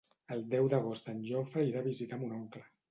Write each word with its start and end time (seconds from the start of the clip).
El 0.35 0.39
deu 0.53 0.69
d'agost 0.75 1.11
en 1.15 1.21
Jofre 1.31 1.69
irà 1.69 1.85
a 1.87 1.91
visitar 1.93 2.25
mon 2.25 2.37
oncle. 2.45 2.69